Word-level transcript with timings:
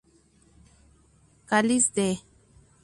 Cáliz 1.49 1.85
de. 1.95 2.09